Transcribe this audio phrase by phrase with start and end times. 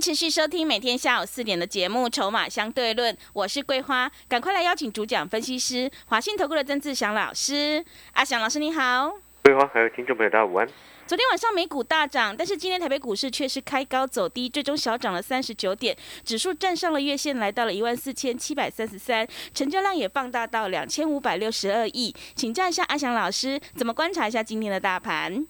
[0.00, 7.84] 持续收听每天下午四点的节目《筹码相对论》，我是桂花，赶快来邀请主讲分析师华信投顾的曾志祥老师。
[8.12, 10.68] 阿祥老师你好，桂花还有听众朋友大家午安。
[11.06, 22.14] 昨天晚上美股大涨，但是今天台北股市却是开高走低，最终小涨了三十九点，指数站上了月线，来到了一万四千七百三十三，成交量也放大到两千五百六十二亿。
[22.36, 25.44] 请教一下阿祥老师，怎么观察一下今天的大盘？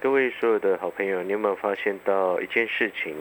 [0.00, 3.16] 各位所有的好朋友，你有没有发现到一件事情？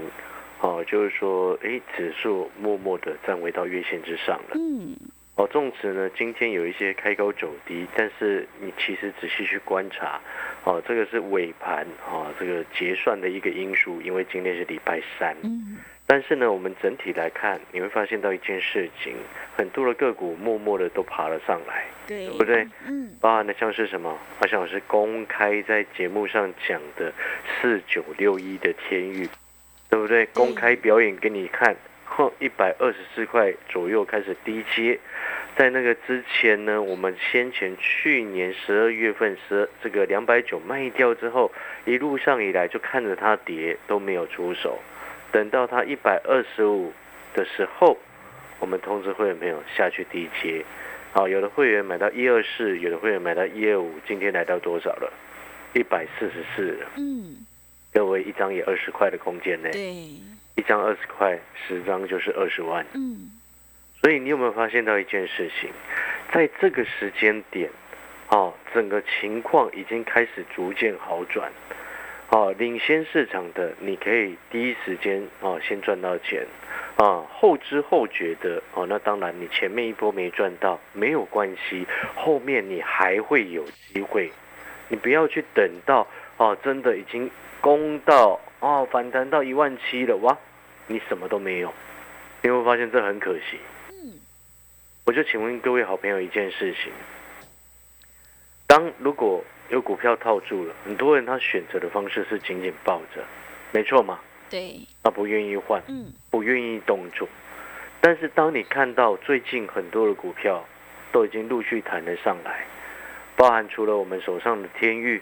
[0.60, 4.56] 哦，就是说，哎，指数默默的站回到月线之上了。
[4.56, 4.96] 嗯。
[5.36, 10.20] 哦，纵使呢，今天有一些开高走低，但是你其实仔细去观察，
[10.64, 15.36] 哦，这个是尾盘啊，这个结算的一个因素，因为今天是礼拜三。
[15.44, 15.78] 嗯。
[16.08, 19.14] 但是呢，我们整体来看，你会发现到一件事情，
[19.56, 22.68] 很多的个股默默的都爬了上来，对不对？
[22.88, 23.14] 嗯。
[23.22, 24.18] 包含的像是什么？
[24.40, 27.14] 好像我是公开在节目上讲的
[27.62, 29.30] 四九六一的天域。
[29.90, 30.26] 对不对？
[30.28, 35.00] 公开表演给你看，哼，一百二十四块左右开始低接，
[35.56, 41.52] 在那个之前呢，我们先前去年十二月份十这个两百九卖掉之后，
[41.86, 44.78] 一路上以来就看着它跌都没有出手，
[45.32, 46.92] 等到它一百二十五
[47.34, 47.98] 的时候，
[48.60, 50.66] 我们通知会员朋友下去低接，
[51.14, 55.12] 好，有的会员买到一二四，有的会员买到一二五，今天来到多少了？
[55.74, 56.78] 一百四十四。
[56.98, 57.47] 嗯。
[57.98, 59.82] 各位一张也二十块的空间呢，对，
[60.54, 61.36] 一张二十块，
[61.68, 62.86] 十张就是二十万。
[62.94, 63.32] 嗯，
[64.00, 65.72] 所以你有没有发现到一件事情，
[66.32, 67.72] 在这个时间点，
[68.30, 71.52] 哦，整个情况已经开始逐渐好转，
[72.30, 76.46] 哦，领先市场的你可以第一时间哦先赚到钱，
[76.98, 84.32] 啊，后知后觉的哦，那当然你前面一波没赚到没有关系，后面你还会有机会，
[84.88, 86.08] 你不要去等到
[86.38, 87.28] 哦，真的已经。
[87.68, 90.38] 攻到哦，反弹到一万七了哇！
[90.88, 91.74] 你什么都没有，
[92.42, 93.60] 你会发现这很可惜。
[93.90, 94.14] 嗯，
[95.04, 96.94] 我就请问各位好朋友一件事情：
[98.68, 103.22] 当如果有股票套住了，很多人他选择的方式是紧紧抱着，
[103.74, 104.18] 没错嘛？
[104.50, 107.28] 对，他不愿意换，嗯，不愿意动作。
[108.00, 110.66] 但是当你看到最近很多的股票
[111.12, 112.66] 都已经陆续弹了上来，
[113.36, 115.22] 包含除了我们手上的天域。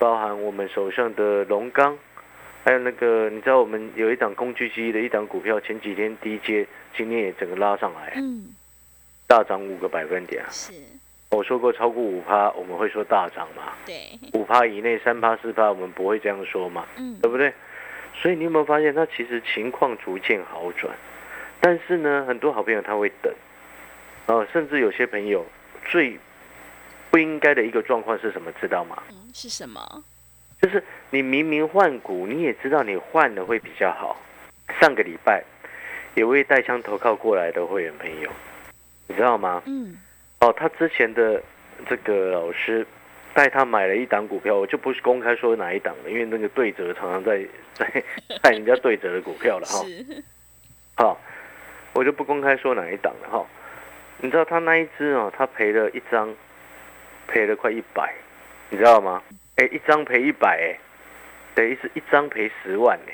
[0.00, 1.94] 包含我们手上的龙钢，
[2.64, 6.66] 还有那个，你知道我们有一档工具机的一档股票，前几天低阶，
[6.96, 8.46] 今天也整个拉上来，嗯，
[9.26, 10.48] 大涨五个百分点啊。
[10.50, 10.72] 是，
[11.28, 13.74] 我说过超过五趴，我们会说大涨嘛？
[13.84, 16.86] 对，五趴以内，三趴四趴，我们不会这样说嘛？
[16.96, 17.52] 嗯，对不对？
[18.14, 20.96] 所以你有没有发现，它其实情况逐渐好转，
[21.60, 23.30] 但是呢，很多好朋友他会等，
[24.28, 25.44] 哦，甚至有些朋友
[25.84, 26.18] 最。
[27.12, 28.52] 不应该的一个状况是什么？
[28.60, 29.02] 知道吗？
[29.10, 30.04] 嗯，是什么？
[30.60, 34.20] 就是你明明换股，你也知道你换的会比较好。
[34.80, 35.42] 上个礼拜
[36.14, 38.30] 有位带枪投靠过来的会员朋友，
[39.06, 39.62] 你知道吗？
[39.66, 39.96] 嗯。
[40.40, 41.42] 哦，他之前的
[41.88, 42.86] 这个老师
[43.32, 47.42] 带他买了一档股票，我就不是公开说哪一档了，因为那个对折常常在
[47.74, 48.04] 在
[48.42, 49.84] 带人家对折的股票了哈。
[50.96, 51.20] 好，
[51.94, 53.46] 我就不公开说哪一档了哈。
[54.18, 56.34] 你知道他那一只哦，他赔了一张。
[57.32, 58.12] 赔了快一百，
[58.70, 59.20] 你知道吗？
[59.56, 60.78] 哎，一张赔一百，哎，
[61.54, 63.12] 等于是一张赔十万，哎，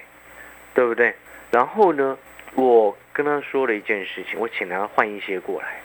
[0.74, 1.14] 对不对？
[1.50, 2.16] 然后呢，
[2.54, 5.80] 我跟他说了一件事情，我请他换一些过来。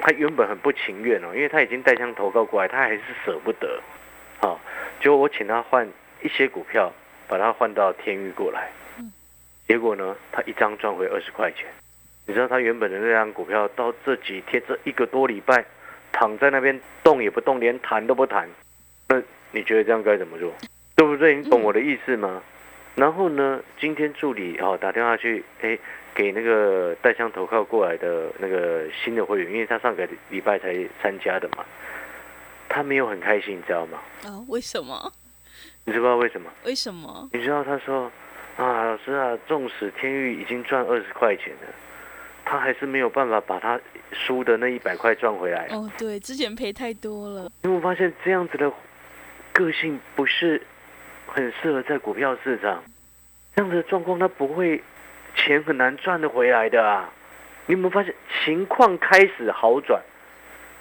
[0.00, 3.80] 他原本很不情愿哦，因为他已经带枪投靠过来，他还是舍不得。
[4.40, 4.60] 好，
[5.00, 5.88] 结果我请他换
[6.22, 6.92] 一些股票，
[7.28, 8.70] 把它换到天域过来。
[9.68, 11.66] 结果呢，他一张赚回二十块钱。
[12.26, 15.64] 你知道他原本的那张股票到这几天这一个多礼拜。
[16.14, 18.46] 躺在那边动也不动，连弹都不弹，
[19.12, 20.50] 那你觉得这样该怎么做？
[20.96, 21.36] 对不对？
[21.36, 22.42] 你懂我的意思吗？
[22.94, 25.78] 然后呢，今天助理哦打电话去，哎，
[26.14, 31.64] 给那个带枪投靠过来的那个新的会员，因为他上个礼拜才参加的嘛，
[32.68, 33.98] 他没有很开心，你知道吗？
[34.24, 35.12] 啊，为什么？
[35.84, 36.50] 你知不知道为什么？
[36.64, 37.28] 为什么？
[37.32, 38.10] 你知道他说
[38.56, 41.68] 啊，老师啊，纵使天域已经赚二十块钱了。
[42.44, 43.80] 他还是没有办法把他
[44.10, 45.68] 输的那一百块赚回来。
[45.70, 47.50] 哦，对，之前赔太多了。
[47.62, 48.70] 因为我发现这样子的
[49.52, 50.62] 个性不是
[51.26, 52.82] 很适合在股票市场，
[53.54, 54.82] 这样子的状况他不会
[55.34, 57.10] 钱很难赚得回来的啊。
[57.66, 58.14] 你有没有发现
[58.44, 60.02] 情况开始好转，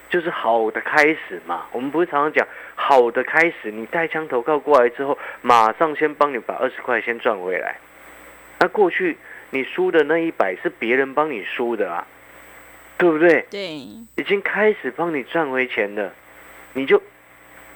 [0.09, 1.67] 就是好的开始嘛？
[1.71, 7.77] 我们不是常常讲好的开始，你带枪投靠过来之后，马上先帮你把二十块先赚回来。
[8.59, 9.17] 那过去
[9.51, 12.07] 你输的那一百是别人帮你输的啊，
[12.97, 13.45] 对不对？
[13.49, 13.67] 对，
[14.15, 16.13] 已经开始帮你赚回钱了，
[16.73, 17.01] 你就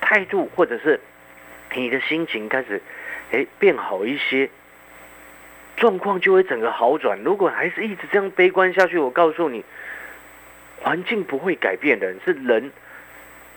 [0.05, 0.99] 态度或者是
[1.73, 2.79] 你的心情开始
[3.31, 4.47] 哎变好一些。
[5.77, 7.19] 状况就会整个好转。
[7.21, 9.61] 如果还是一直这样悲观下去，我告诉你，
[10.81, 12.71] 环境不会改变的，是人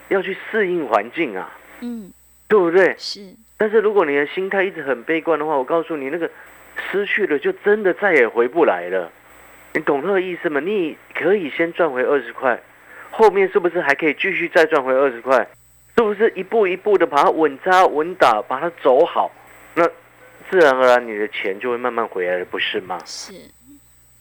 [0.08, 1.56] 要去适应环境啊。
[1.80, 2.10] 嗯，
[2.48, 2.96] 对不对？
[2.98, 3.20] 是。
[3.56, 6.28] 但是如果你的心态一直很悲观的话，我告诉你，那个
[6.90, 9.12] 失去了就真的再也回不来了。
[9.74, 10.58] 你懂那个意思吗？
[10.58, 12.60] 你可以先赚回二十块，
[13.12, 15.46] 后面是不是还可以继续再赚回二十块？
[15.98, 19.30] 是不是一步一步的把它稳扎稳打，把它走好？
[19.74, 19.84] 那。
[20.50, 22.98] 自然而然，你的钱就会慢慢回来了，不是吗？
[23.04, 23.34] 是。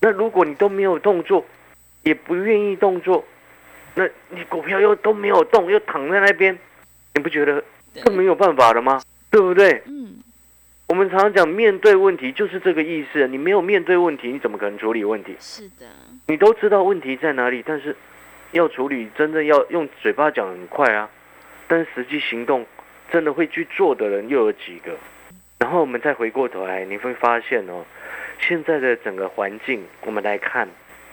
[0.01, 1.45] 那如果你都没有动作，
[2.03, 3.23] 也不愿意动作，
[3.95, 6.59] 那你股票又都没有动，又躺在那边，
[7.13, 7.63] 你不觉得
[8.03, 9.01] 更没有办法了吗？
[9.31, 9.81] 对不对？
[9.85, 10.17] 嗯。
[10.87, 13.25] 我们常常讲面对问题就是这个意思。
[13.29, 15.33] 你没有面对问题，你怎么可能处理问题？
[15.39, 15.85] 是的。
[16.25, 17.95] 你都知道问题在哪里，但是
[18.51, 21.09] 要处理，真的要用嘴巴讲很快啊，
[21.67, 22.65] 但是实际行动
[23.11, 24.97] 真的会去做的人又有几个？
[25.59, 27.83] 然后我们再回过头来，你会发现哦，
[28.39, 30.67] 现在的整个环境，我们来看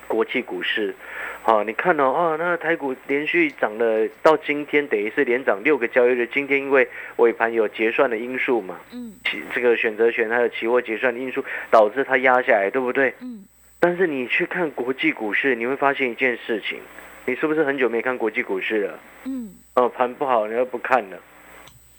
[0.07, 0.95] 国际股市，
[1.43, 6.27] 好，你看哦，哦，那台股连续涨了到今天，等于是连涨六个交易日。
[6.27, 6.87] 今天因为
[7.17, 9.15] 尾盘有结算的因素嘛，嗯，
[9.55, 13.15] 这个选择权还有期货结算的因素，导致它压下来，对不对？
[13.21, 13.47] 嗯。
[13.81, 16.79] 但是你去看国际股市，你会发现一件事情，
[17.25, 18.99] 你是不是很久没看国际股市了？
[19.25, 19.55] 嗯。
[19.75, 21.19] 哦，盘不好，你又不看了。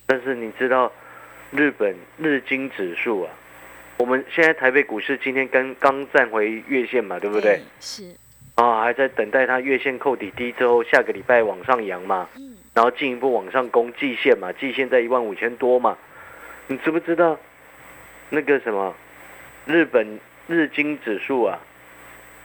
[0.05, 0.91] 但是你知道？
[1.51, 3.31] 日本日经指数啊，
[3.97, 7.61] 我们现在台北股市今天刚刚站回月线嘛，对不对？
[7.79, 8.13] 是
[8.55, 15.97] 啊，还在等待它月线扣底低之后，下个礼拜往上扬嘛，嗯，然后进一步往上攻季线嘛，季线在一万五千多嘛，
[16.67, 17.37] 你知不知道
[18.29, 18.93] 那个什么
[19.65, 21.59] 日本日经指数啊？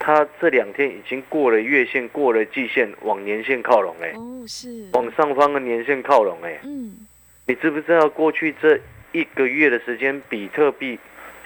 [0.00, 7.06] 它这两天已经过了月线，过了季线，往年线靠拢哎，哦是，往上方的年线靠拢哎，嗯，
[7.46, 8.80] 你知不知道过去这？
[9.12, 10.96] 一个月的时间，比特币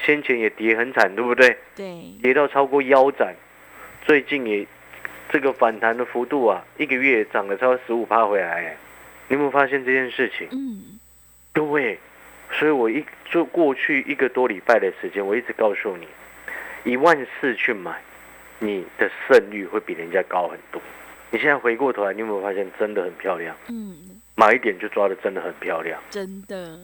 [0.04, 1.56] 先前也跌很惨，对不对？
[1.74, 3.34] 对，跌到超过腰斩。
[4.04, 4.66] 最近也
[5.30, 8.76] 这个反弹的幅度啊，一个月涨了超十五趴回来。
[9.28, 10.46] 你有没有发现这件事情？
[10.52, 11.00] 嗯，
[11.54, 11.98] 对。
[12.52, 16.06] 所以我一就过去一个多礼拜的时间，我一直告诉你，
[16.84, 17.98] 一万四去买，
[18.64, 20.80] 你的胜率会比人家高很多。
[21.30, 23.54] 你现在回过头来，你有没有发现真的很漂亮？
[23.68, 23.96] 嗯，
[24.34, 26.78] 买一点就抓的真的很漂亮，真的。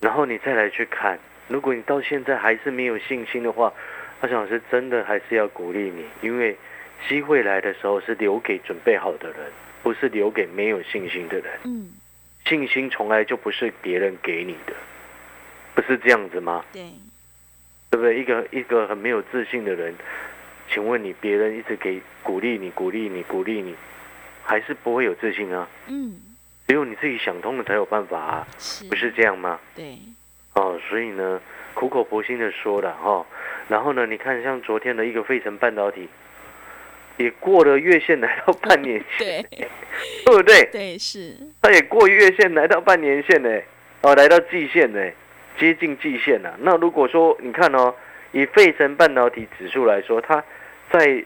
[0.00, 1.18] 然后你再来去看，
[1.48, 3.72] 如果你到现在还是没有信心的话，
[4.20, 6.56] 阿翔老师真的还是要鼓励你，因为
[7.08, 9.38] 机会来的时候是留给准备好的人，
[9.82, 11.58] 不是留给没有信心的人。
[11.64, 11.92] 嗯，
[12.44, 14.74] 信心从来就不是别人给你的，
[15.74, 16.64] 不是这样子吗？
[16.72, 16.90] 对，
[17.90, 18.18] 对不对？
[18.18, 19.94] 一个一个很没有自信的人，
[20.72, 23.74] 请问你，别人一直给鼓励你，鼓励你，鼓励你，
[24.42, 25.68] 还是不会有自信啊？
[25.88, 26.20] 嗯。
[26.68, 28.46] 只有你自己想通了才有办法啊，
[28.88, 29.60] 不是这样吗？
[29.74, 29.98] 对，
[30.54, 31.38] 哦，所以呢，
[31.74, 33.26] 苦口婆心的说了哈，
[33.68, 36.08] 然后呢，你看像昨天的一个费城半导体，
[37.18, 39.68] 也过了月线来到半年线， 对，
[40.24, 40.64] 对不对？
[40.72, 43.50] 对，是，它也过月线来到半年线呢，
[44.00, 45.10] 哦，来到季线呢，
[45.58, 46.56] 接近季线了。
[46.60, 47.94] 那如果说你看哦，
[48.30, 50.42] 以费城半导体指数来说，它
[50.92, 51.24] 在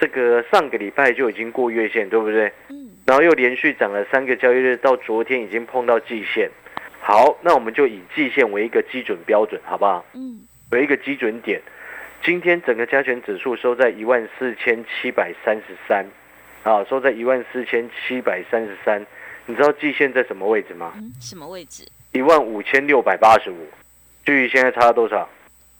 [0.00, 2.52] 这个上个礼拜就已经过月线，对不对？
[2.68, 2.90] 嗯。
[3.04, 6.48] 然后又连续涨了三个交易日，到昨天已经碰到季线。
[7.00, 10.04] 好，那我们就以季线为一个基准标准，好不好？
[10.14, 10.40] 嗯。
[10.70, 11.60] 为一个基准点。
[12.24, 16.06] 今天整个加权指数收在一万四千七百三十三，
[16.62, 19.04] 啊，收在一万四千七百三十三。
[19.46, 20.92] 你知道季线在什么位置吗？
[20.96, 21.84] 嗯，什么位置？
[22.12, 23.66] 一万五千六百八十五。
[24.24, 25.28] 距离现在差了多少？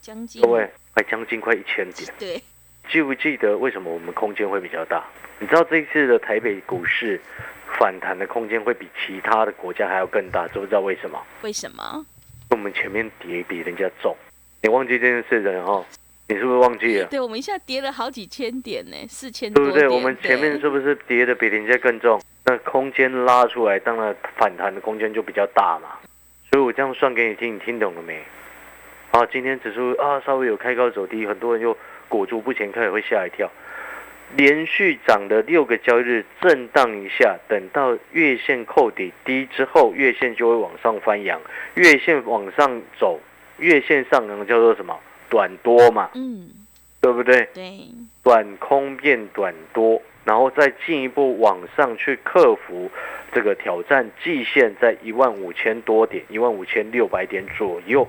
[0.01, 0.43] 将近。
[0.43, 2.13] 各位，快将近快一千点。
[2.19, 2.43] 对。
[2.91, 5.05] 记不记得为什么我们空间会比较大？
[5.39, 7.21] 你知道这一次的台北股市
[7.79, 11.19] 反弹的空间会比其他的国家还要更大，知不知道为什么？
[11.43, 12.05] 为什么？
[12.51, 14.17] 我们前面跌比人家重，
[14.61, 15.85] 你忘记这件事了哈？
[16.29, 17.09] 你是不是忘记了？
[17.09, 19.89] 对，我们一下跌了好几千点呢，四千多对不对？
[19.89, 22.21] 我们前面是不是跌的比人家更重？
[22.45, 25.89] 那空间拉出来，当然反弹的空间就比较大嘛。
[26.51, 28.23] 所以我这样算给你听，你听懂了没？
[29.11, 31.77] 好，今天指数啊稍微有开高走低，很多人又
[32.13, 33.51] 裹足不前，开也会吓一跳。
[34.37, 41.41] 连续涨了六个交易日，震荡一下，等到月线扣底低之后，月线就会往上翻扬。
[41.75, 43.19] 月线往上走，
[43.57, 44.95] 月线上扬叫做什么？
[45.31, 46.11] 短多嘛。
[46.15, 46.51] 嗯，
[47.01, 47.49] 对不对？
[47.55, 47.89] 对，
[48.23, 52.91] 短空变短多，然后再进一步往上去克服
[53.33, 58.07] 这个挑战季线，在一万五千多点，一万五千六百点左右。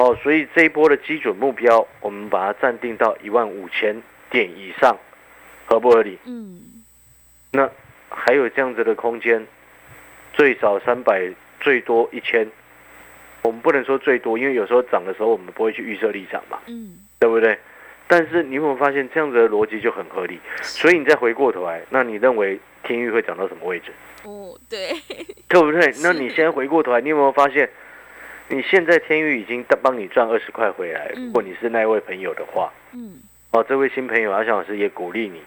[0.00, 4.96] 哦，所以这一波的基准目标，我们把它暂定到一万五千点以上，
[5.66, 6.18] 合不合理？
[6.24, 6.58] 嗯，
[7.52, 7.68] 那
[8.08, 9.46] 还有这样子的空间，
[10.32, 11.30] 最少三百，
[11.60, 12.48] 最多一千。
[13.42, 17.58] 我们不能说最多，因为有时候涨的时候我们不会去预设立场嘛，嗯，对不对？
[18.06, 20.40] 但是你有没有发现这样子的逻辑就很合理？
[20.62, 23.92] 所以你再回过头来，那你认为天域会涨到什么位置？
[24.24, 24.94] 哦，对，
[25.46, 25.92] 对不对？
[26.02, 27.68] 那你现在回过头来，你有没有发现，
[28.50, 31.12] 你现在天域已经帮你赚二十块回来？
[31.14, 33.20] 如果你是那位朋友的话，嗯，
[33.52, 35.40] 哦，这位新朋友阿翔老师也鼓励你，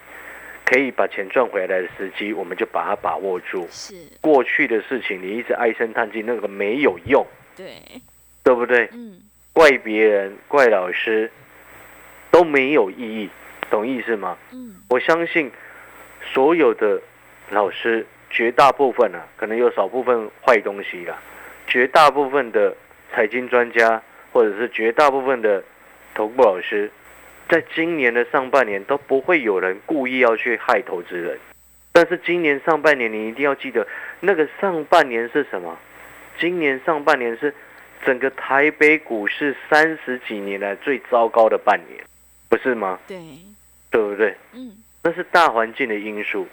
[0.63, 3.67] 可以把钱赚回来的时机，我们就把它把握住。
[3.69, 7.25] 是，过去的事情你一直唉声叹气，那个没有用，
[7.57, 7.65] 对，
[8.41, 8.87] 对不对？
[8.93, 9.19] 嗯，
[9.51, 11.29] 怪别人、怪老师
[12.31, 13.29] 都没有意义，
[13.69, 14.37] 懂意思吗？
[14.53, 15.51] 嗯，我相信
[16.31, 17.01] 所有的
[17.49, 21.21] 老师，绝大部分啊，可能有少部分坏东西啦，
[21.67, 22.73] 绝大部分的
[23.13, 24.01] 财经专家，
[24.31, 25.63] 或者是绝大部分的
[26.15, 26.91] 投顾老师，
[27.47, 31.37] 在今年的上半年都不会有人故意要去害投资人。
[31.91, 33.87] 但是今年上半年，你一定要记得，
[34.19, 35.77] 那个上半年是什么？
[36.39, 37.53] 今年上半年是
[38.03, 42.03] 整个台北股市三十几年来最糟糕的半年，
[42.49, 42.99] 不是吗？
[43.07, 43.19] 对，
[43.91, 44.35] 对不对？
[44.53, 44.71] 嗯，
[45.03, 46.47] 那是大环境的因素。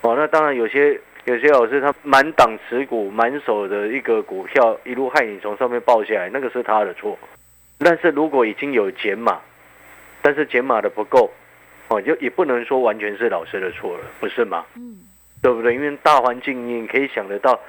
[0.00, 7.18] 哦，那当然有些有些老师他满档持股、满手的一个股票一路害你从上面爆下来，那个是他的错。
[7.78, 9.38] 但是如果已经有减码，
[10.22, 11.30] 但是减码的不够，
[11.88, 14.64] 哦，就也不能说完全是老师的错了，不是吗？
[14.74, 14.98] 嗯，
[15.42, 15.74] 对不对？
[15.74, 17.60] 因为大环境你可以想得到，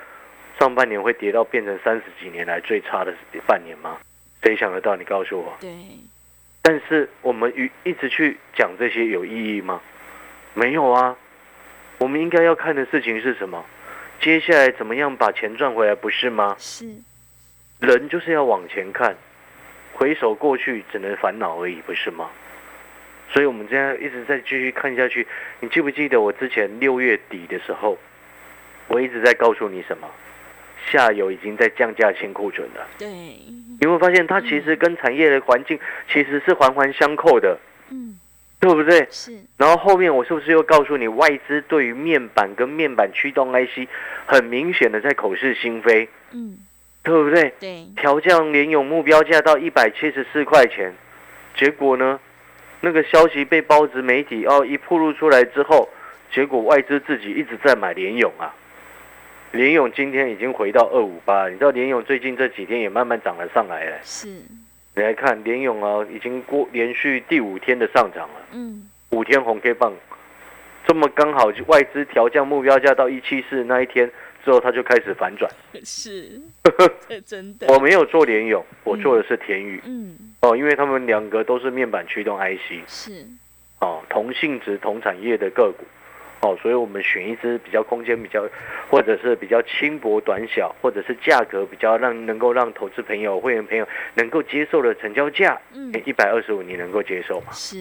[0.58, 3.14] 上半年会跌到变成三十几年来最差的
[3.46, 3.98] 半年吗？
[4.42, 4.96] 谁想得到？
[4.96, 5.54] 你告诉我。
[5.60, 5.70] 对，
[6.62, 9.82] 但是我们一一直去讲这些有意义吗？
[10.54, 11.16] 没有啊。
[12.00, 13.64] 我们应该要看的事情是什么？
[14.22, 16.56] 接下来怎么样把钱赚回来，不是吗？
[16.58, 16.86] 是，
[17.80, 19.16] 人就是要往前看，
[19.94, 22.30] 回首过去只能烦恼而已，不是吗？
[23.32, 25.28] 所以我们这样一直在继续看下去。
[25.60, 27.98] 你记不记得我之前六月底的时候，
[28.88, 30.08] 我一直在告诉你什么？
[30.90, 32.88] 下游已经在降价清库存了。
[32.98, 33.08] 对，
[33.80, 35.78] 你会发现它其实跟产业的环境
[36.12, 37.60] 其实是环环相扣的，
[37.92, 38.18] 嗯，
[38.60, 39.08] 对不对？
[39.10, 43.88] 是，然后后面我是不是又告诉你，外资对于面板跟面板驱动 IC
[44.26, 46.58] 很明显的在口是心非，嗯，
[47.02, 47.54] 对不对？
[47.60, 50.94] 对，调降联咏目标价到一百七十四块钱，
[51.56, 52.20] 结果呢，
[52.82, 55.88] 那个消息被包子媒体哦一曝露出来之后，
[56.34, 58.54] 结果外资自己一直在买联咏啊，
[59.54, 63.98] 联咏今天已经回到二五八，你知道联咏最近这几天也慢慢涨了上来了。
[64.04, 64.28] 是，
[65.00, 69.94] 你来看联咏啊，已经过连续第五天的上涨了，嗯，五天红 K 棒，
[70.86, 74.12] 这么刚好就外资调降目标价到一七四那一天
[74.44, 75.50] 之后，它就开始反转。
[75.86, 76.42] 是，
[77.08, 79.82] 这真的，我没有做联咏，我做的是田宇。
[79.86, 83.26] 嗯，哦，因为他们两个都是面板驱动 IC，是，
[83.80, 85.86] 哦，同性质、同产业的个股，
[86.42, 88.48] 哦，所以我们选一只比较空间比较，
[88.90, 97.48] 或者是比较轻薄短小，或者是价格比较让能够让投资朋友、会员朋友能够接受的成交价，嗯，一百二十五你能够接受吗？
[97.52, 97.78] 是，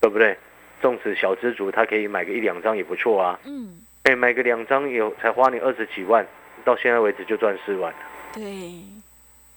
[0.00, 0.36] 对不对？
[0.80, 6.26] 纵使小资族他可以买个一两张也不错啊，嗯，哎，买个两张有才花你二十几万，
[6.64, 7.98] 到现在为止就赚四万了，
[8.32, 8.44] 对，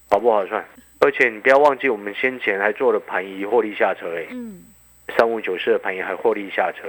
[0.10, 0.66] 好不好算？
[1.00, 4.26] 而且你不要忘记，我们先前还做了盘仪获利下车，哎。
[4.32, 4.62] 嗯，
[5.18, 6.88] 三五九四的盘也还获利下车，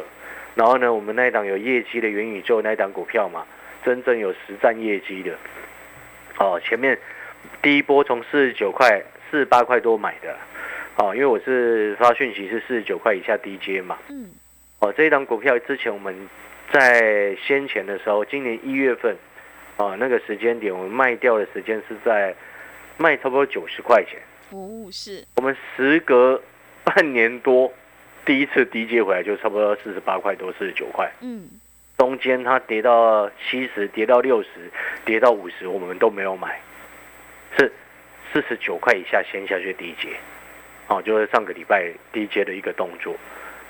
[0.55, 3.47] 然后呢，我们那一档有业绩的元宇宙那一档股票嘛，
[3.85, 5.35] 真正有实战业绩的，
[6.39, 6.99] 哦，前面
[7.63, 10.37] 第一波从四十九块、四十八块多买的，
[10.97, 14.31] 哦，因为我是发讯息是四十九块以下低阶嘛，嗯，
[14.81, 16.15] 哦，这一档股票之前我们
[16.71, 19.17] 在先前的时候，今年一月份，
[19.77, 22.35] 哦，那个时间点我们卖掉的时间是在
[22.99, 24.21] 卖差不多九十块钱。
[24.51, 26.41] 哦，是，我们时隔
[26.85, 27.73] 半年多，
[28.25, 31.49] 第一次低接回来就差不多四十八块多，四十九块，嗯，
[31.99, 34.49] 中间它跌到七十，跌到六十，
[35.05, 36.61] 跌到五十，我们都没有买，
[37.59, 37.73] 是
[38.33, 40.11] 四十九块以下先下去低接，
[40.87, 43.15] 哦，就是上个礼拜低接的一个动作。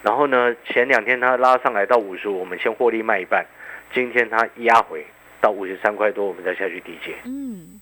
[0.02, 3.46] 然后呢，前两天它拉上来到五十五，我们先获利卖一半，
[3.94, 5.02] 今天它压回
[5.40, 7.14] 到五十三块多，我们再下去低接。
[7.24, 7.80] 嗯，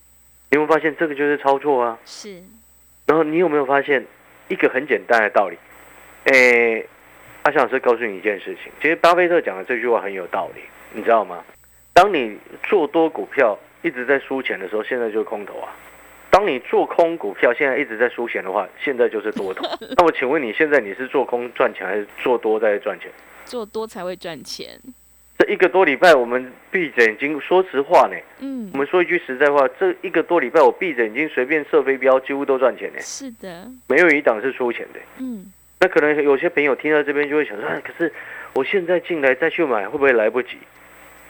[0.51, 1.99] 你有没有发现这个就是操作啊？
[2.05, 2.41] 是，
[3.07, 4.07] 然后你有没有发现
[4.49, 5.57] 一个很简单的道理？
[6.25, 6.87] 诶，
[7.43, 10.61] 阿翔老师告诉你一件事情，其实巴菲特讲的这句话很有道理，
[10.93, 11.43] 你知道吗？
[11.93, 15.69] 当你做多股票一直在输钱的时候，现在就是空头啊；
[16.31, 19.63] 当当你做空股票，现在一直在输钱的话，现在就是多头。
[19.95, 23.11] 那我请问你现在你是做空赚钱，还是做多在赚钱？
[23.45, 24.81] 做多才会赚钱。
[25.37, 33.01] 这一个多礼拜，我们闭着眼睛，说实话呢，嗯，我们说一句实在话，这一个多礼拜，我闭着眼睛随便射飞镖，几乎都赚钱呢。
[33.03, 35.01] 是的，没有一档是输钱的。
[35.19, 35.45] 嗯，
[35.81, 38.13] 那可能有些朋友听到这边就会想说，哎，可是
[38.53, 40.59] 我现在进来再去买，会不会来不及？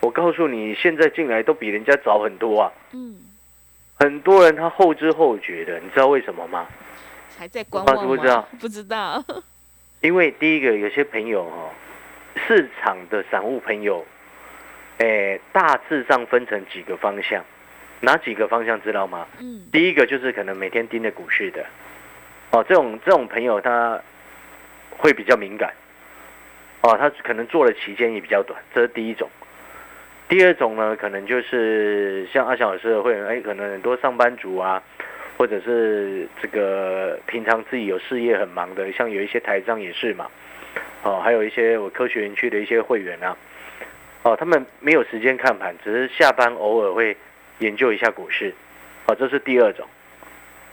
[0.00, 2.72] 我告诉你，现在进来都比人家早很多啊。
[2.92, 3.16] 嗯，
[3.98, 6.66] 很多人他后知后觉的，你知道为什么吗？
[7.38, 9.24] 还在观望不知道，不知道。
[10.00, 11.70] 因为第一个，有些朋友哈。
[12.46, 14.06] 市场的散户朋友，
[14.98, 17.44] 诶，大致上分成几个方向，
[18.00, 19.26] 哪几个方向知道吗？
[19.40, 21.66] 嗯，第一个就是可能每天盯着股市的，
[22.52, 24.00] 哦，这种这种朋友他
[25.00, 25.72] 会比较敏感，
[26.82, 29.28] 哦，他可能做的期间也比较短，这是第一种。
[30.28, 34.80] 第二种呢，可能就是像阿小老师的会员，哎，可能很多上班族啊，
[35.38, 40.28] 或者是这个平常自己有事业很忙的，像有一些台商也是嘛。
[41.02, 43.34] 哦，还有一些我科学园区的一些会员啊，
[44.22, 47.16] 哦，他们没有时间看盘，只是下班偶尔会
[47.58, 48.52] 研究一下股市，
[49.06, 49.86] 哦，这是第二种，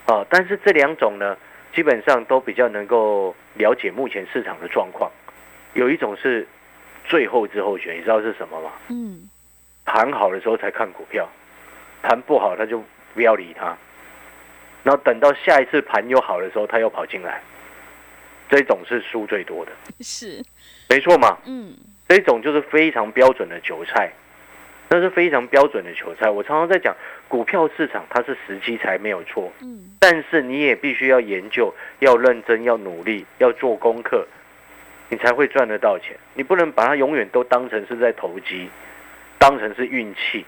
[0.05, 1.37] 哦，但是这两种呢，
[1.77, 5.11] 基本上都比较能够了解目前市场的状况。
[5.75, 6.47] 有一种是
[7.05, 8.71] 最后之后选，你知道是什么吗？
[8.87, 9.29] 嗯，
[9.85, 11.29] 盘好的时候才看股票，
[12.01, 13.77] 盘不好他就不要理他，
[14.81, 17.39] 然后等到下一次盘又好的时候，他又跑进来。
[18.49, 20.43] 这种是输最多的，是，
[20.89, 21.75] 没错嘛，嗯，
[22.07, 24.11] 这种就是非常标准的韭菜，
[24.89, 26.29] 那是非常标准的韭菜。
[26.29, 26.95] 我常常在讲，
[27.27, 34.25] 股票市场它是时机才没有错，嗯，但是你也必须要研究，要认真，要努力，要做功课，
[35.09, 36.15] 你才会赚得到钱。
[36.33, 38.69] 你不能把它永远都当成是在投机，
[39.37, 40.45] 当成是运气，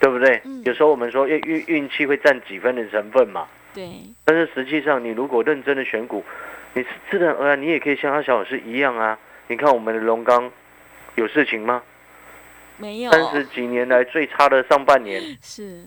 [0.00, 0.40] 对不对？
[0.64, 3.88] 有时候我们说运运运气会占几分的成分嘛，对，
[4.24, 6.24] 但是实际上你如果认真的选股。
[6.74, 9.18] 你自然而然，你也可以像阿小老师一样啊！
[9.46, 10.52] 你看我们的龙刚
[11.14, 11.82] 有事情吗？
[12.78, 13.10] 没有。
[13.10, 15.84] 三十几年来最差的上半年， 是。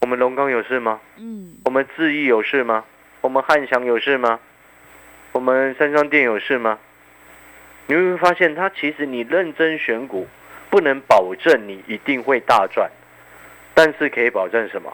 [0.00, 1.00] 我们龙刚有事吗？
[1.16, 1.54] 嗯。
[1.64, 2.84] 我们智毅有事吗？
[3.20, 4.40] 我们汉翔有事吗？
[5.32, 6.78] 我们三商店有事吗？
[7.86, 10.26] 你会发现，他其实你认真选股，
[10.70, 12.90] 不能保证你一定会大赚，
[13.74, 14.92] 但是可以保证什么？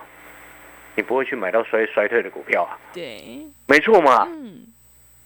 [0.96, 2.78] 你不会去买到衰衰退的股票啊？
[2.92, 4.26] 对，没错嘛。
[4.30, 4.66] 嗯。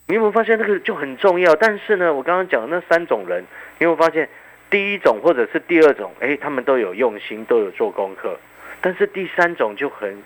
[0.08, 1.54] 你有没有发现那个就很重要？
[1.54, 3.42] 但是呢，我刚刚讲的那三种人，
[3.78, 4.28] 你有没有发现
[4.70, 8.38] 第一种或者是第二种，哎，他们都有用心，都有做功课。
[8.80, 10.22] 但是第三种就很，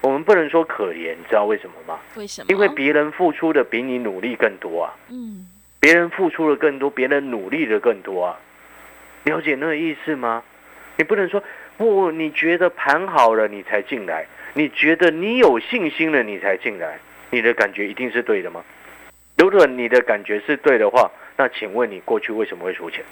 [0.00, 2.00] 我们不能说可怜，你知道为什么吗？
[2.16, 2.46] 为什么？
[2.48, 4.94] 因为别人付出的比你努力更多啊。
[5.08, 5.46] 嗯。
[5.78, 8.36] 别人付出的更多，别人努力的更多啊。
[9.22, 10.42] 了解那个意思吗？
[10.96, 11.42] 你不能说
[11.76, 16.98] 不，你觉得盘好了你才进来，你觉得你有信心了你才进来，
[17.30, 18.64] 你的感觉一定是对的吗？
[19.38, 23.04] 如果你的感觉是对的话，那请问你过去为什么会输钱？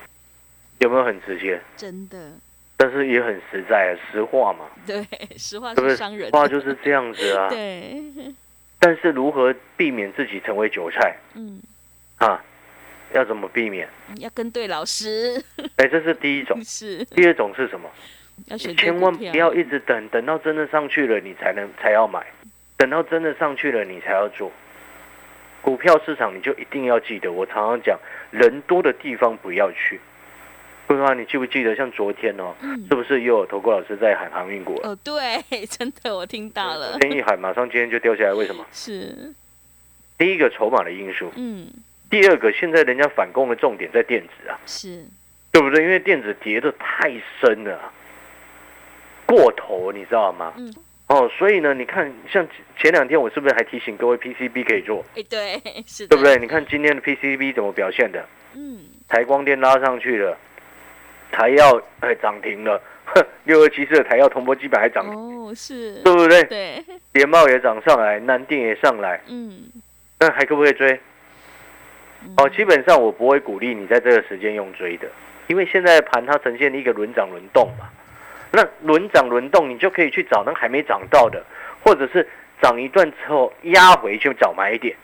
[0.79, 1.61] 有没有很直接？
[1.77, 2.33] 真的，
[2.77, 4.67] 但是也很实在，实话嘛。
[4.87, 5.07] 对，
[5.37, 6.31] 实话是伤人。
[6.31, 7.49] 话就是这样子啊。
[7.53, 8.03] 对。
[8.79, 11.17] 但是如何避免自己成为韭菜？
[11.35, 11.61] 嗯。
[12.19, 12.43] 啊，
[13.13, 13.89] 要怎么避免？
[14.19, 15.43] 要跟对老师。
[15.77, 16.61] 哎，这是第一种。
[16.65, 17.05] 是。
[17.07, 17.89] 第二种是什么？
[18.47, 22.21] 要选千万不要一直等，等到真的上去了，你才能才要买；
[22.77, 24.51] 等到真的上去了，你才要做。
[25.63, 27.97] 股票市场，你就一定要记得，我常常讲，
[28.33, 30.01] 人多的地方不要去。
[30.87, 32.55] 不然你记不记得，像昨天哦，
[32.89, 34.75] 是不是又有投顾老师在喊航运股？
[34.83, 36.99] 哦，对， 真的，我听到了。
[36.99, 38.65] 天一喊，马上今天就掉下来，为什么？
[38.73, 39.33] 是
[40.19, 41.33] 第一个筹码的因素。
[41.37, 41.67] 嗯。
[42.11, 45.05] 第二个，现在人家反攻的重点在电子啊，是，
[45.51, 45.83] 对不对？
[45.83, 47.93] 因为电子跌的太深了，
[49.27, 50.53] 过头，你知道吗？
[50.57, 50.73] 嗯。
[51.07, 52.47] 哦，所以呢，你看，像
[52.79, 55.05] 前两天我是不是还提醒各位 PCB 可以做？
[55.17, 56.39] 哎，对， 是的，对不对？
[56.39, 58.25] 你看今天的 PCB 怎么表现的？
[58.55, 60.39] 嗯，台光电拉上去了，
[61.35, 62.81] 台药哎涨停了，
[63.43, 66.45] 六二七四的台药铜箔基本还涨，哦，是，对不对？
[66.45, 69.65] 对，联茂也涨上来，南电也上来，嗯，
[70.21, 70.99] 那还可不可以追？
[72.37, 75.09] 哦，基本上我不会鼓励你在这个时间用追的，
[75.49, 77.89] 因为现在盘它呈现一个轮涨轮动嘛。
[78.57, 81.43] 那轮涨轮动，你就可以去找那还没涨到的，
[81.83, 82.25] 或者是
[82.63, 84.95] 涨一段之后压回去找买点。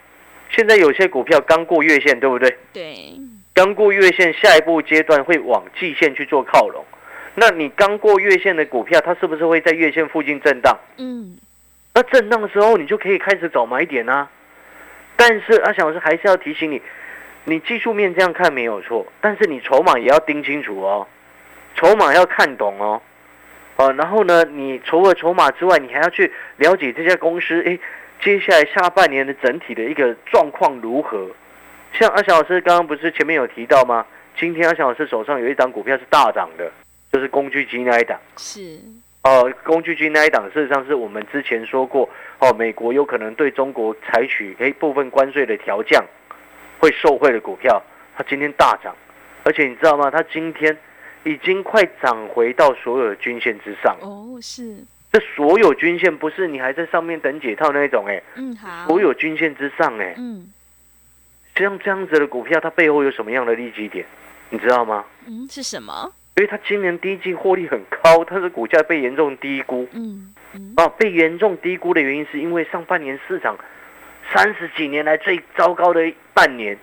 [0.51, 2.57] 现在有些股票刚过月线，对不对？
[2.73, 3.13] 对。
[3.55, 6.85] 刚过月线，下一步阶段会往季线去做靠拢。
[7.35, 10.79] 那你刚过月线的股票，它是不是会在月线附近震荡？
[10.99, 11.39] 嗯。
[11.95, 14.29] 那震荡的时候，你就可以开始找买点啊。
[15.17, 16.81] 但是阿翔老师还是要提醒你，
[17.45, 21.07] 你技术面这样看没有错，但是你筹码也要盯清楚哦，
[21.75, 23.03] 筹码要看懂哦。
[23.77, 27.79] 哦，然后呢，你除了筹码之外，你还要去了解这家公司，哎，
[28.23, 31.29] 接下来下半年的整体的一个状况如何？
[31.99, 34.07] 像阿翔老师刚刚不是前面有提到吗？
[34.39, 36.71] 今天阿翔老师手上有一档股票是大涨的，
[37.13, 38.19] 就是工具机那一档。
[38.37, 38.79] 是。
[39.23, 46.03] 哦，工具机那一档事实上是我们之前说过，哦，美国有可能对中国采取诶部分关税的调降，
[46.79, 47.83] 会受惠的股票，
[48.17, 48.97] 它今天大涨，
[49.43, 50.11] 而且你知道吗？
[50.11, 50.75] 它今天
[51.25, 53.95] 已经快涨回到所有的均线之上。
[54.01, 54.79] 哦，是。
[55.13, 58.23] 这所有均线不是你还在上面等解套那一种哎。
[58.37, 58.87] 嗯，好。
[58.87, 60.15] 所有均线之上哎。
[60.17, 60.51] 嗯。
[61.61, 64.05] 像这样子的股票，它背后有什么样的利基点？
[64.49, 65.05] 你知道吗？
[65.27, 66.13] 嗯，是什么？
[66.37, 69.87] 因为它今年第一季获利很高，它的股价被严重低估。
[69.93, 73.57] 嗯嗯，啊，被严重低估的原因是因为上半年市场
[74.33, 76.01] 三十几年来最糟糕的
[76.33, 76.77] 半年，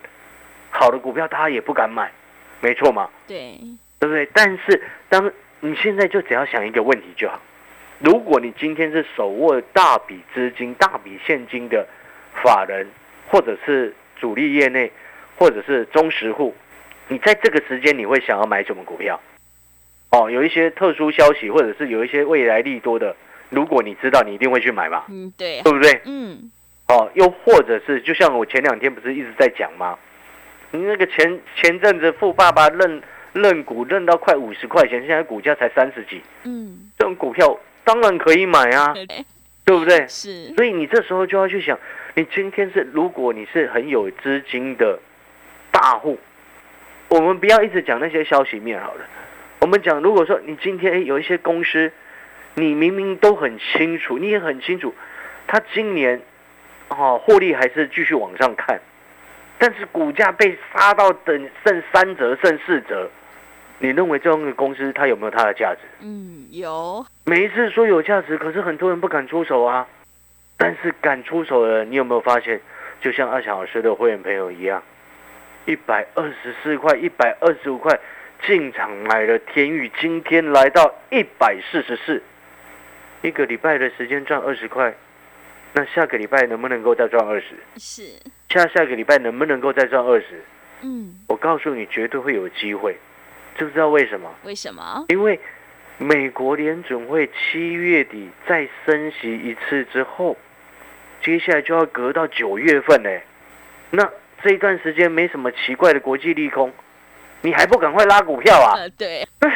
[0.70, 2.10] 好的股票大家也不敢买，
[2.60, 3.08] 没错吗？
[3.26, 3.58] 对，
[3.98, 4.28] 对不对？
[4.32, 7.40] 但是当你现在就只要想一个问题就好，
[7.98, 11.86] 如果你今天是手握大笔资金、大笔现金的
[12.42, 12.86] 法人，
[13.28, 14.90] 或者是主力业内，
[15.36, 16.54] 或者是中实户。
[17.08, 19.20] 你在这个时间你会想要买什么股票？
[20.10, 23.14] 哦，有一些特殊消息，或者是有一些未来利多的，
[23.50, 25.04] 如果你知道，你一定会去买吧？
[25.08, 26.00] 嗯，对，对不对？
[26.04, 26.50] 嗯。
[26.88, 29.98] 哦，又或者是就像我前两天不是一直在讲吗？
[30.70, 33.02] 你那个前前阵子富爸爸认
[33.34, 36.22] 认股认到快五十块钱，现在股价才三十几。
[36.44, 36.90] 嗯。
[36.98, 38.94] 这种股票当然可以买啊，
[39.64, 40.06] 对不对？
[40.08, 40.54] 是。
[40.56, 41.78] 所以你这时候就要去想，
[42.18, 44.98] 你今天是如果你是很有资金的
[45.70, 46.18] 大户。
[47.06, 49.04] 我们不要一直讲那些消息面好了，
[49.60, 51.92] 我们讲，如果说你今天有一些公司，
[52.54, 54.92] 你明明都很清楚，你也很清楚，
[55.46, 56.20] 它今年，
[56.88, 58.80] 哦，获利还是继续往上看，
[59.56, 63.08] 但是股价被杀到等剩三折、剩四折，
[63.78, 65.82] 你认为这样的公司它有没有它的价值？
[66.00, 67.06] 嗯，有。
[67.26, 69.86] 每一次说有价值，可是很多人不敢出手啊。
[70.58, 72.60] 但是敢出手的，你有没有发现，
[73.00, 74.82] 就像阿强老师的会员朋友一样？
[75.66, 77.98] 一百二十四块，一百二十五块
[78.44, 82.22] 进场买了天宇，今天来到一百四十四，
[83.22, 84.92] 一个礼拜的时间赚二十块，
[85.74, 87.46] 那下个礼拜能不能够再赚二十？
[87.76, 88.02] 是。
[88.48, 90.42] 下下个礼拜能不能够再赚二十？
[90.80, 92.96] 嗯，我告诉你，绝对会有机会，
[93.56, 94.34] 知不知道为什么？
[94.42, 95.04] 为什么？
[95.08, 95.38] 因为
[95.98, 100.36] 美国联准会七月底再升息一次之后，
[101.22, 103.10] 接下来就要隔到九月份呢，
[103.90, 104.08] 那。
[104.40, 106.72] 这一段时间没什么奇怪的国际利空，
[107.40, 108.78] 你还不赶快拉股票啊？
[108.96, 109.26] 对。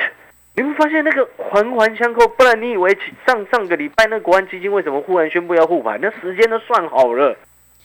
[0.57, 2.91] 你会发现那个环环相扣，不然你以为
[3.25, 6.01] 上上个礼拜那国安基金为什么忽然宣布要护盘？
[6.03, 7.37] 那时间都算好了。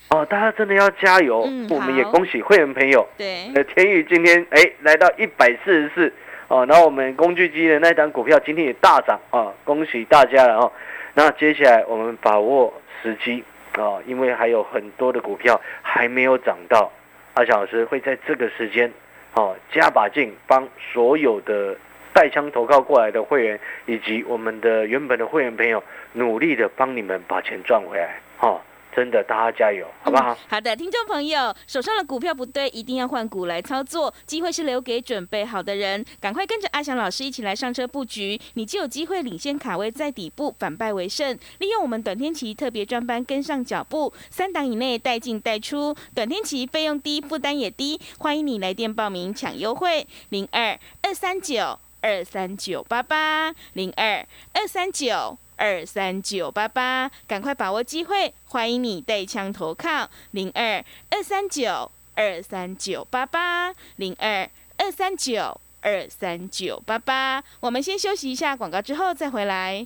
[0.10, 1.42] 哦，大家真的要加油！
[1.70, 3.08] 我们也恭喜会员朋友。
[3.16, 3.52] 对。
[3.54, 6.12] 呃，天宇今天哎来到一百四十四
[6.48, 10.72] 哦，然后我们工具机的那张股票今天也大涨啊，恭喜大家了哦。
[11.14, 13.44] 那接下来我们把握时机。
[13.78, 16.92] 啊，因为还有很多的股票还没有涨到，
[17.34, 18.92] 阿小老师会在这个时间，
[19.34, 21.76] 哦，加把劲帮所有的
[22.14, 28.62] 带枪投靠过来的会员，以及我们的原本的会员朋友，努力的帮你们把钱赚回来，哈。
[28.98, 30.36] 真的，大家加油，好不好？
[30.50, 34.12] 好的，听众朋友，手上的股票不对，一定要换股来操作。
[34.26, 41.38] 机会是留给准备好的人，赶快跟着阿翔老师一起来上车布局，你就有机会领先卡位在底部，反败为胜。
[41.60, 48.02] 利用我们短天期特别专班跟上脚步，三档以内带进带出，短天期费用低，负担也低。
[48.18, 55.38] 欢迎你来电报名抢优惠，零二二三九二三九八八零二二三九。
[55.58, 58.34] 二三九八八，赶快把握机会！
[58.46, 67.44] 欢迎你带枪投靠零二二三九二三九八八零二二三九二三九八八。
[67.60, 69.86] 我们先休息一下广告，之后再回来。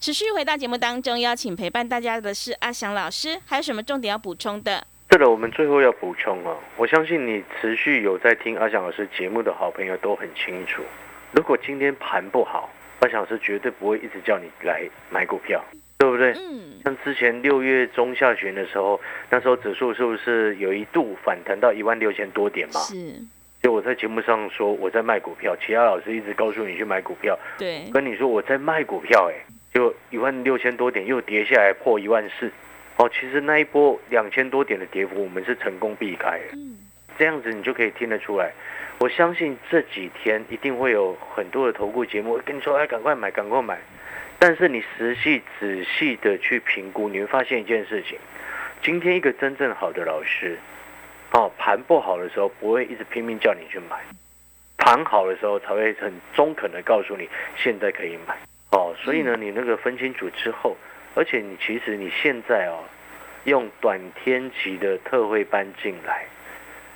[0.00, 4.86] 持续回到节目当中，邀请陪伴大家的是阿翔老师，还有什么重点要补充的？
[5.08, 10.82] 对了，我们最后要补充哦，我相信你持续有在听阿翔老师节目的好朋友都很清楚。
[11.32, 15.60] 如果今天盘不好，阿翔老师绝对不会一直叫你来买股票，
[15.98, 16.32] 对不对？
[16.34, 16.80] 嗯。
[16.84, 22.78] 像之前六月中下旬的时候，那时候指数是不是有一度反弹到一万六千多点嘛？
[22.82, 23.20] 是。
[23.60, 29.34] 就我在节目上说我在卖股票，其他老师一直告诉你去买股票，对，跟你说我在卖股票，哎，
[29.78, 32.50] 就一万六千多点又跌下来破一万四，
[32.96, 36.76] 哦，其实那一波两千多点的跌幅我们是成功避开的，嗯，
[37.16, 38.50] 这样子你就可以听得出来。
[38.98, 43.78] 我相信这几天一定会有很多的投顾节目跟你说，哎，赶快买，赶快买。
[44.40, 48.18] 但是你实际仔细的去评估，你会发现一件事情：
[48.82, 50.58] 今天一个真正好的老师，
[51.30, 53.96] 哦，盘不好的时候不会一直拼命叫你去买，
[54.76, 58.36] 盘好的时候才会很中肯的告诉你现在可以买。
[58.70, 60.76] 哦，所以呢，你那个分清楚之后，
[61.14, 62.84] 而且你其实你现在哦，
[63.44, 66.26] 用短天期的特惠班进来，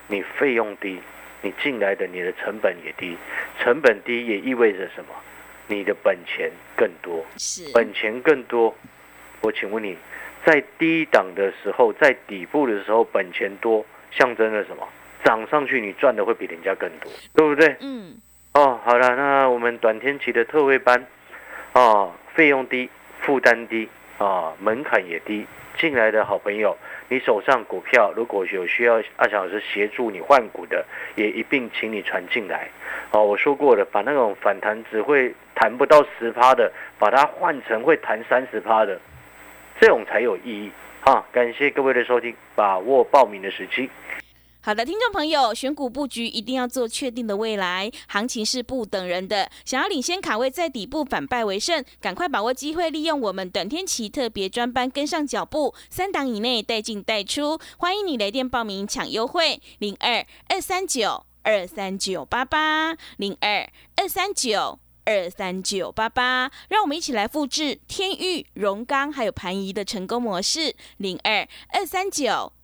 [0.09, 1.01] 你费用低。
[1.45, 3.17] 你进来的，你的成本也低，
[3.59, 5.13] 成本低也意味着什么？
[5.67, 8.73] 你的本钱更多，是本钱更多。
[9.41, 9.97] 我请问你，
[10.45, 14.89] 在低档的时候，在底部的时候，本钱多，象征了什么？
[15.25, 17.77] 涨上去你赚的会比人家更多，对不对？
[17.81, 18.15] 嗯。
[18.53, 21.05] 哦，好了，那我们短天期的特惠班，
[21.73, 25.47] 啊，费用低，负担低，啊，门槛也低，
[25.79, 26.77] 进来的好朋友。
[27.09, 32.69] 你手上股票如果有需要阿强老师协助你换股的，也一并请你传进来。
[33.11, 38.99] 哦，我说过了，把那种反弹只会弹不到十趴的，把它换成会弹三十趴的，
[39.81, 40.71] 这种才有意义。
[41.01, 43.91] 哈，感谢各位的收听，把握报名的时机。
[44.65, 49.51] 好的，听众朋友，选股布局一定要做确定的未来，行情是不等人的。
[49.65, 57.59] 想要领先卡位，在底部反败为胜，赶快把握机会，利用我们短天期特别专班跟上脚步，三档以内带进带出。
[57.77, 66.53] 欢迎你来电报名抢优惠，零二二三九二三九八八零二二三九二三九八八。
[66.69, 72.53] 让我们一起来复制天域、荣钢还有盘仪的成功模式，零二二三九。